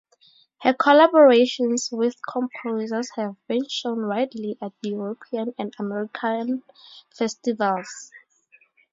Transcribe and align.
Her 0.63 0.73
collaborations 0.73 1.95
with 1.95 2.15
composers 2.27 3.11
have 3.17 3.35
been 3.47 3.69
shown 3.69 4.07
widely 4.07 4.57
at 4.59 4.71
European 4.81 5.53
and 5.59 5.75
American 5.77 6.63
festivals. 7.15 8.09